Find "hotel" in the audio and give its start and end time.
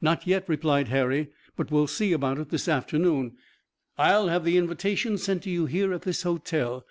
6.24-6.84